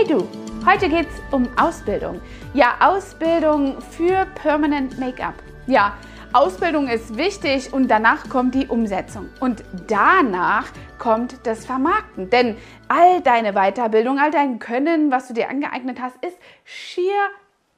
Hey 0.00 0.08
du, 0.08 0.26
heute 0.64 0.88
geht's 0.88 1.12
um 1.30 1.46
Ausbildung. 1.58 2.22
Ja, 2.54 2.76
Ausbildung 2.80 3.82
für 3.82 4.26
Permanent 4.34 4.98
Make-up. 4.98 5.34
Ja, 5.66 5.94
Ausbildung 6.32 6.88
ist 6.88 7.18
wichtig 7.18 7.70
und 7.74 7.88
danach 7.88 8.30
kommt 8.30 8.54
die 8.54 8.66
Umsetzung. 8.66 9.28
Und 9.40 9.62
danach 9.88 10.68
kommt 10.98 11.46
das 11.46 11.66
Vermarkten. 11.66 12.30
Denn 12.30 12.56
all 12.88 13.20
deine 13.20 13.52
Weiterbildung, 13.52 14.18
all 14.18 14.30
dein 14.30 14.58
Können, 14.58 15.10
was 15.10 15.28
du 15.28 15.34
dir 15.34 15.50
angeeignet 15.50 16.00
hast, 16.00 16.16
ist 16.24 16.38
schier 16.64 17.28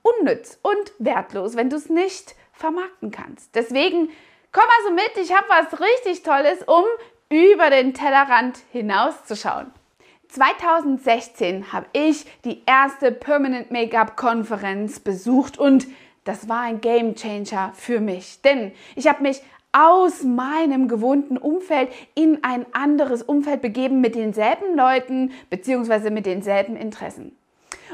unnütz 0.03 0.61
und 0.63 0.93
wertlos, 1.01 1.57
wenn 1.57 1.71
du 1.71 1.77
es 1.77 1.89
nicht 1.89 2.37
vermarkten 2.53 3.11
kannst. 3.11 3.53
Deswegen 3.57 4.11
komm 4.53 4.65
also 4.79 4.95
mit, 4.95 5.11
ich 5.17 5.35
habe 5.35 5.49
was 5.49 5.81
richtig 5.81 6.23
Tolles, 6.23 6.63
um 6.69 6.85
über 7.31 7.69
den 7.71 7.95
Tellerrand 7.95 8.61
hinauszuschauen. 8.71 9.73
2016 10.33 11.75
habe 11.75 11.87
ich 11.93 12.25
die 12.45 12.63
erste 12.65 13.13
Permanent 13.13 13.71
Make-up 13.71 14.17
Konferenz 14.17 14.99
besucht 14.99 15.59
und 15.59 15.87
das 16.25 16.49
war 16.49 16.61
ein 16.61 16.81
Game 16.81 17.15
Changer 17.15 17.73
für 17.75 18.01
mich, 18.01 18.41
denn 18.41 18.73
ich 18.97 19.09
habe 19.09 19.23
mich 19.23 19.43
aus 19.73 20.23
meinem 20.23 20.89
gewohnten 20.89 21.37
Umfeld 21.37 21.91
in 22.15 22.43
ein 22.45 22.65
anderes 22.73 23.23
Umfeld 23.23 23.61
begeben 23.61 24.01
mit 24.01 24.15
denselben 24.15 24.75
Leuten 24.75 25.33
bzw. 25.51 26.11
mit 26.11 26.25
denselben 26.25 26.77
Interessen. 26.77 27.37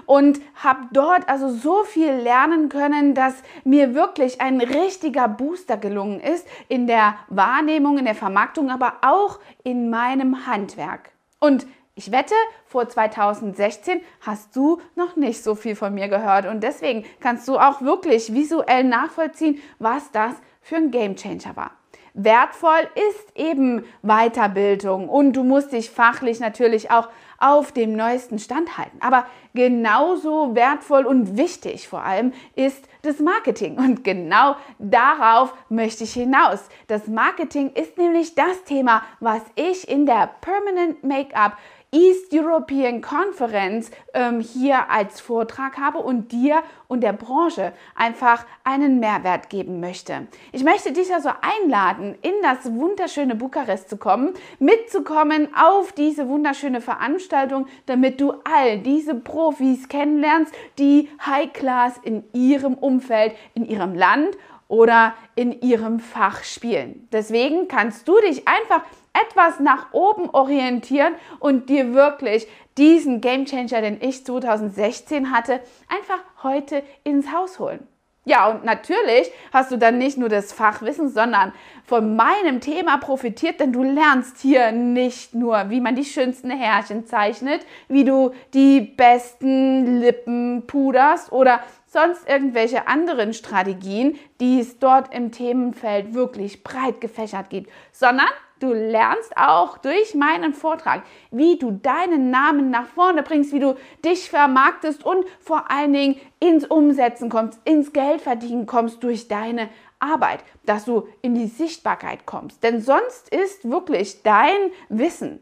Und 0.07 0.41
habe 0.55 0.87
dort 0.93 1.29
also 1.29 1.49
so 1.49 1.83
viel 1.83 2.13
lernen 2.13 2.69
können, 2.69 3.15
dass 3.15 3.35
mir 3.65 3.95
wirklich 3.97 4.41
ein 4.41 4.61
richtiger 4.61 5.27
Booster 5.27 5.77
gelungen 5.77 6.21
ist 6.21 6.47
in 6.69 6.87
der 6.87 7.17
Wahrnehmung, 7.29 7.99
in 7.99 8.05
der 8.05 8.15
Vermarktung, 8.15 8.71
aber 8.71 8.95
auch 9.03 9.41
in 9.65 9.91
meinem 9.91 10.47
Handwerk. 10.47 11.11
Und 11.41 11.67
ich 11.99 12.13
wette, 12.13 12.35
vor 12.65 12.89
2016 12.89 14.01
hast 14.21 14.55
du 14.55 14.81
noch 14.95 15.17
nicht 15.17 15.43
so 15.43 15.57
viel 15.57 15.75
von 15.75 15.93
mir 15.93 16.07
gehört 16.09 16.47
und 16.47 16.63
deswegen 16.63 17.05
kannst 17.19 17.49
du 17.49 17.59
auch 17.59 17.83
wirklich 17.83 18.33
visuell 18.33 18.85
nachvollziehen, 18.85 19.61
was 19.81 20.13
das 20.13 20.35
für 20.63 20.77
ein 20.77 20.93
Gamechanger 20.93 21.57
war. 21.57 21.73
Wertvoll 22.15 22.89
ist 23.11 23.37
eben 23.37 23.85
Weiterbildung 24.03 25.09
und 25.09 25.35
du 25.35 25.45
musst 25.45 25.73
dich 25.73 25.91
fachlich 25.91 26.41
natürlich 26.41 26.91
auch 26.91 27.09
auf 27.39 27.71
dem 27.71 27.95
neuesten 27.95 28.41
Stand 28.41 28.77
halten. 28.77 28.99
Aber 29.01 29.27
genauso 29.55 30.57
wertvoll 30.57 31.07
und 31.07 31.37
wichtig 31.37 31.87
vor 31.87 32.03
allem 32.03 32.33
ist 32.57 32.89
das 33.03 33.21
Marketing. 33.21 33.79
Und 33.79 34.03
genau 34.03 34.57
darauf 34.81 35.55
möchte 35.69 36.03
ich 36.05 36.13
hinaus. 36.13 36.69
Das 36.89 37.07
Marketing 37.07 37.71
ist 37.71 37.97
nämlich 37.97 38.35
das 38.35 38.65
Thema, 38.65 39.03
was 39.21 39.43
ich 39.55 39.89
in 39.89 40.05
der 40.05 40.29
Permanent 40.41 41.05
Make-up 41.05 41.57
East 41.91 42.35
European 42.35 43.01
Conference 43.01 43.91
ähm, 44.13 44.41
hier 44.41 44.91
als 44.91 45.23
Vortrag 45.23 45.79
habe 45.79 45.99
und 45.99 46.33
dir 46.33 46.63
und 46.87 47.01
der 47.03 47.15
Branche 47.15 47.73
einfach 47.95 48.45
einen 48.63 49.01
Mehrwert 49.01 49.49
geben 49.49 49.81
möchte. 49.81 50.27
Ich 50.53 50.65
möchte 50.65 50.93
dich 50.93 51.15
also 51.15 51.31
einladen, 51.41 52.15
in 52.21 52.35
das 52.43 52.71
wunderschöne 52.75 53.37
Bukarest 53.37 53.89
zu 53.89 53.97
kommen, 53.97 54.35
mitzukommen 54.59 55.49
auf 55.55 55.93
diese 55.93 56.29
wunderschöne 56.29 56.83
Veranstaltung, 56.83 57.67
damit 57.87 58.21
du 58.21 58.35
all 58.45 58.81
diese 58.81 59.15
Profis 59.15 59.89
kennenlernst, 59.89 60.53
die 60.79 61.09
High 61.25 61.55
Class 61.55 61.99
in 62.03 62.23
ihrem 62.35 62.75
Umfeld, 62.75 63.35
in 63.55 63.65
ihrem 63.65 63.95
Land 63.95 64.37
oder 64.69 65.15
in 65.35 65.61
ihrem 65.61 65.99
Fach 65.99 66.45
spielen. 66.45 67.09
Deswegen 67.11 67.69
kannst 67.69 68.07
du 68.07 68.21
dich 68.21 68.47
einfach 68.47 68.83
etwas 69.13 69.59
nach 69.61 69.93
oben 69.93 70.31
orientieren 70.31 71.15
und 71.41 71.69
dir 71.69 71.95
wirklich 71.95 72.47
diesen 72.77 73.21
Gamechanger, 73.21 73.81
den 73.81 74.01
ich 74.01 74.25
2016 74.25 75.33
hatte, 75.33 75.61
einfach 75.89 76.23
heute 76.43 76.83
ins 77.03 77.33
Haus 77.33 77.59
holen. 77.59 77.87
Ja, 78.29 78.49
und 78.49 78.63
natürlich 78.63 79.33
hast 79.55 79.73
du 79.73 79.79
dann 79.79 79.97
nicht 79.97 80.19
nur 80.19 80.29
das 80.29 80.53
Fachwissen, 80.53 81.09
sondern 81.09 81.55
von 81.87 82.15
meinem 82.15 82.61
Thema 82.61 82.99
profitiert, 82.99 83.59
denn 83.59 83.73
du 83.73 83.83
lernst 83.83 84.43
hier 84.43 84.71
nicht 84.71 85.35
nur, 85.35 85.71
wie 85.71 85.81
man 85.81 85.97
die 85.97 86.05
schönsten 86.05 86.51
Härchen 86.51 87.07
zeichnet, 87.07 87.65
wie 87.89 88.05
du 88.05 88.33
die 88.53 88.83
besten 88.83 89.99
Lippen 90.01 90.67
puderst 90.67 91.33
oder 91.33 91.61
sonst 91.87 92.29
irgendwelche 92.29 92.87
anderen 92.87 93.33
Strategien, 93.33 94.19
die 94.43 94.61
es 94.61 94.79
dort 94.79 95.15
im 95.15 95.33
Themenfeld 95.33 96.13
wirklich 96.13 96.63
breit 96.63 97.01
gefächert 97.01 97.49
gibt, 97.49 97.71
sondern 97.93 98.29
Du 98.61 98.73
lernst 98.73 99.37
auch 99.37 99.79
durch 99.79 100.15
meinen 100.15 100.53
Vortrag, 100.53 101.03
wie 101.31 101.59
du 101.59 101.71
deinen 101.71 102.31
Namen 102.31 102.71
nach 102.71 102.87
vorne 102.87 103.23
bringst, 103.23 103.53
wie 103.53 103.61
du 103.61 103.77
dich 104.05 104.31
vermarktest 104.31 105.05
und 105.05 105.25
vor 105.41 105.71
allen 105.71 105.93
Dingen 105.93 106.21
ins 106.41 106.65
Umsetzen 106.65 107.29
kommst, 107.29 107.61
ins 107.65 107.93
Geldverdienen 107.93 108.67
kommst 108.67 109.03
durch 109.05 109.29
deine 109.29 109.69
Arbeit, 110.01 110.45
dass 110.65 110.85
du 110.85 111.09
in 111.23 111.35
die 111.35 111.47
Sichtbarkeit 111.47 112.27
kommst. 112.27 112.63
Denn 112.63 112.81
sonst 112.81 113.29
ist 113.29 113.69
wirklich 113.71 114.23
dein 114.23 114.73
Wissen 114.89 115.41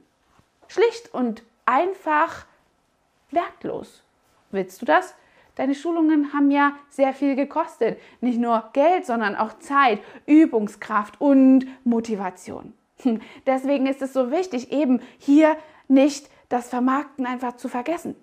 schlicht 0.69 1.13
und 1.15 1.43
einfach 1.65 2.45
wertlos. 3.31 4.03
Willst 4.51 4.81
du 4.83 4.87
das? 4.87 5.15
Deine 5.55 5.75
Schulungen 5.75 6.35
haben 6.35 6.51
ja 6.51 6.73
sehr 6.91 7.15
viel 7.15 7.35
gekostet. 7.35 7.99
Nicht 8.21 8.39
nur 8.39 8.69
Geld, 8.75 9.07
sondern 9.07 9.37
auch 9.37 9.59
Zeit, 9.59 10.01
Übungskraft 10.27 11.19
und 11.19 11.67
Motivation. 11.85 12.75
Deswegen 13.47 13.87
ist 13.87 14.03
es 14.03 14.13
so 14.13 14.31
wichtig, 14.31 14.73
eben 14.73 15.01
hier 15.19 15.57
nicht 15.89 16.29
das 16.49 16.69
Vermarkten 16.69 17.27
einfach 17.27 17.57
zu 17.57 17.69
vergessen. 17.69 18.17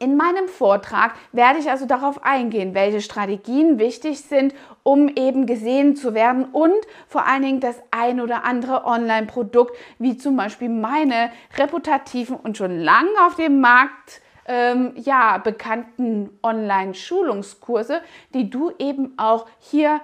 In 0.00 0.16
meinem 0.16 0.46
Vortrag 0.46 1.14
werde 1.32 1.58
ich 1.58 1.68
also 1.68 1.84
darauf 1.84 2.22
eingehen, 2.22 2.72
welche 2.72 3.00
Strategien 3.00 3.80
wichtig 3.80 4.20
sind, 4.20 4.54
um 4.84 5.08
eben 5.08 5.44
gesehen 5.44 5.96
zu 5.96 6.14
werden 6.14 6.44
und 6.44 6.76
vor 7.08 7.26
allen 7.26 7.42
Dingen 7.42 7.60
das 7.60 7.82
ein 7.90 8.20
oder 8.20 8.44
andere 8.44 8.84
Online-Produkt, 8.84 9.76
wie 9.98 10.16
zum 10.16 10.36
Beispiel 10.36 10.68
meine 10.68 11.32
reputativen 11.56 12.36
und 12.36 12.56
schon 12.56 12.78
lange 12.78 13.10
auf 13.26 13.34
dem 13.34 13.60
Markt 13.60 14.22
ähm, 14.46 14.92
ja, 14.94 15.38
bekannten 15.38 16.30
Online-Schulungskurse, 16.44 18.00
die 18.34 18.50
du 18.50 18.70
eben 18.78 19.14
auch 19.18 19.46
hier 19.58 20.00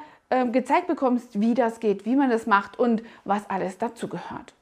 gezeigt 0.50 0.86
bekommst, 0.86 1.40
wie 1.40 1.54
das 1.54 1.80
geht, 1.80 2.04
wie 2.04 2.16
man 2.16 2.30
das 2.30 2.46
macht 2.46 2.78
und 2.78 3.02
was 3.24 3.48
alles 3.48 3.78
dazu 3.78 4.08
gehört. 4.08 4.54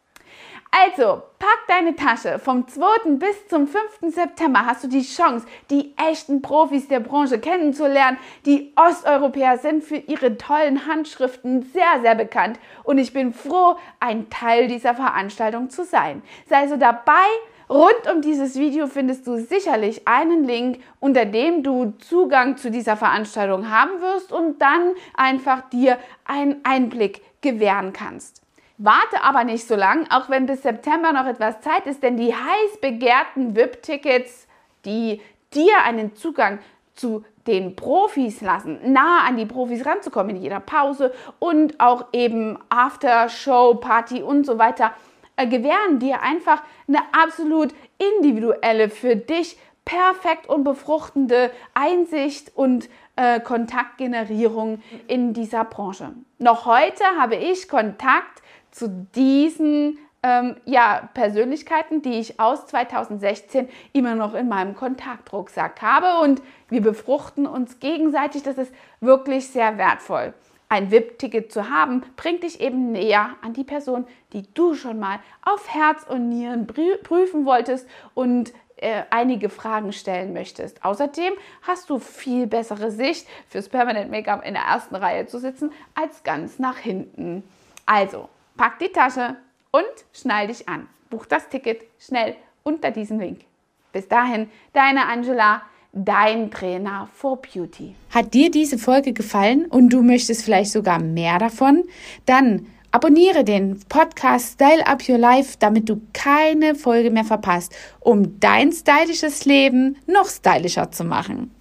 Also, 0.74 1.22
pack 1.38 1.58
deine 1.68 1.94
Tasche. 1.94 2.38
Vom 2.38 2.66
2. 2.66 3.16
bis 3.18 3.46
zum 3.48 3.68
5. 3.68 4.14
September 4.14 4.64
hast 4.64 4.82
du 4.82 4.88
die 4.88 5.02
Chance, 5.02 5.46
die 5.70 5.92
echten 5.98 6.40
Profis 6.40 6.88
der 6.88 7.00
Branche 7.00 7.38
kennenzulernen. 7.38 8.16
Die 8.46 8.72
Osteuropäer 8.74 9.58
sind 9.58 9.84
für 9.84 9.96
ihre 9.96 10.38
tollen 10.38 10.86
Handschriften 10.86 11.62
sehr, 11.74 12.00
sehr 12.00 12.14
bekannt 12.14 12.58
und 12.84 12.96
ich 12.96 13.12
bin 13.12 13.34
froh, 13.34 13.76
ein 14.00 14.30
Teil 14.30 14.66
dieser 14.66 14.94
Veranstaltung 14.94 15.68
zu 15.68 15.84
sein. 15.84 16.22
Sei 16.48 16.66
so 16.66 16.76
dabei, 16.76 17.26
Rund 17.68 18.10
um 18.12 18.20
dieses 18.20 18.56
Video 18.58 18.86
findest 18.86 19.26
du 19.26 19.36
sicherlich 19.36 20.08
einen 20.08 20.44
Link, 20.44 20.80
unter 21.00 21.26
dem 21.26 21.62
du 21.62 21.92
Zugang 21.98 22.56
zu 22.56 22.70
dieser 22.70 22.96
Veranstaltung 22.96 23.70
haben 23.70 24.00
wirst 24.00 24.32
und 24.32 24.60
dann 24.60 24.94
einfach 25.14 25.68
dir 25.70 25.98
einen 26.24 26.60
Einblick 26.64 27.22
gewähren 27.40 27.92
kannst. 27.92 28.41
Warte 28.78 29.22
aber 29.22 29.44
nicht 29.44 29.66
so 29.66 29.76
lang, 29.76 30.06
auch 30.10 30.28
wenn 30.28 30.46
bis 30.46 30.62
September 30.62 31.12
noch 31.12 31.26
etwas 31.26 31.60
Zeit 31.60 31.86
ist, 31.86 32.02
denn 32.02 32.16
die 32.16 32.34
heiß 32.34 32.80
begehrten 32.80 33.54
VIP-Tickets, 33.54 34.48
die 34.84 35.20
dir 35.54 35.82
einen 35.84 36.14
Zugang 36.14 36.58
zu 36.94 37.24
den 37.46 37.74
Profis 37.76 38.40
lassen, 38.40 38.78
nah 38.92 39.24
an 39.26 39.36
die 39.36 39.46
Profis 39.46 39.84
ranzukommen 39.84 40.36
in 40.36 40.42
jeder 40.42 40.60
Pause 40.60 41.12
und 41.38 41.80
auch 41.80 42.06
eben 42.12 42.58
After-Show, 42.68 43.74
Party 43.74 44.22
und 44.22 44.46
so 44.46 44.58
weiter, 44.58 44.92
äh, 45.36 45.46
gewähren 45.46 45.98
dir 45.98 46.22
einfach 46.22 46.62
eine 46.86 47.00
absolut 47.12 47.74
individuelle, 47.98 48.90
für 48.90 49.16
dich 49.16 49.58
perfekt 49.84 50.48
und 50.48 50.62
befruchtende 50.62 51.50
Einsicht 51.74 52.52
und 52.54 52.88
äh, 53.16 53.40
Kontaktgenerierung 53.40 54.80
in 55.08 55.32
dieser 55.32 55.64
Branche. 55.64 56.12
Noch 56.38 56.66
heute 56.66 57.04
habe 57.18 57.36
ich 57.36 57.68
Kontakt 57.68 58.42
zu 58.72 59.06
diesen 59.14 59.98
ähm, 60.22 60.56
ja, 60.64 61.08
Persönlichkeiten, 61.14 62.02
die 62.02 62.14
ich 62.14 62.38
aus 62.38 62.66
2016 62.66 63.68
immer 63.92 64.14
noch 64.14 64.34
in 64.34 64.48
meinem 64.48 64.74
Kontaktrucksack 64.74 65.80
habe 65.82 66.24
und 66.24 66.42
wir 66.68 66.80
befruchten 66.80 67.46
uns 67.46 67.80
gegenseitig. 67.80 68.42
Das 68.42 68.58
ist 68.58 68.72
wirklich 69.00 69.48
sehr 69.48 69.78
wertvoll. 69.78 70.34
Ein 70.68 70.90
VIP-Ticket 70.90 71.52
zu 71.52 71.68
haben, 71.68 72.02
bringt 72.16 72.44
dich 72.44 72.60
eben 72.60 72.92
näher 72.92 73.30
an 73.42 73.52
die 73.52 73.64
Person, 73.64 74.06
die 74.32 74.44
du 74.54 74.74
schon 74.74 74.98
mal 74.98 75.18
auf 75.42 75.68
Herz 75.68 76.06
und 76.08 76.30
Nieren 76.30 76.66
prüfen 76.66 77.44
wolltest 77.44 77.86
und 78.14 78.54
äh, 78.76 79.02
einige 79.10 79.50
Fragen 79.50 79.92
stellen 79.92 80.32
möchtest. 80.32 80.84
Außerdem 80.84 81.34
hast 81.62 81.90
du 81.90 81.98
viel 81.98 82.46
bessere 82.46 82.90
Sicht 82.90 83.28
fürs 83.48 83.68
Permanent 83.68 84.10
Make-up 84.10 84.46
in 84.46 84.54
der 84.54 84.62
ersten 84.62 84.96
Reihe 84.96 85.26
zu 85.26 85.38
sitzen 85.38 85.72
als 85.94 86.22
ganz 86.22 86.58
nach 86.58 86.78
hinten. 86.78 87.42
Also, 87.84 88.28
pack 88.62 88.78
die 88.78 88.92
Tasche 88.92 89.34
und 89.72 89.82
schnall 90.12 90.46
dich 90.46 90.68
an. 90.68 90.86
Buch 91.10 91.26
das 91.26 91.48
Ticket 91.48 91.80
schnell 91.98 92.36
unter 92.62 92.92
diesem 92.92 93.18
Link. 93.18 93.40
Bis 93.90 94.06
dahin, 94.06 94.48
deine 94.72 95.08
Angela, 95.08 95.62
dein 95.92 96.48
Trainer 96.48 97.08
for 97.12 97.42
Beauty. 97.42 97.96
Hat 98.10 98.32
dir 98.32 98.52
diese 98.52 98.78
Folge 98.78 99.12
gefallen 99.12 99.66
und 99.66 99.92
du 99.92 100.04
möchtest 100.04 100.44
vielleicht 100.44 100.70
sogar 100.70 101.02
mehr 101.02 101.40
davon? 101.40 101.82
Dann 102.24 102.68
abonniere 102.92 103.42
den 103.42 103.80
Podcast 103.88 104.52
Style 104.52 104.86
Up 104.86 105.08
Your 105.08 105.18
Life, 105.18 105.56
damit 105.58 105.88
du 105.88 106.00
keine 106.12 106.76
Folge 106.76 107.10
mehr 107.10 107.24
verpasst, 107.24 107.74
um 107.98 108.38
dein 108.38 108.70
stylisches 108.70 109.44
Leben 109.44 109.96
noch 110.06 110.28
stylischer 110.28 110.92
zu 110.92 111.02
machen. 111.02 111.52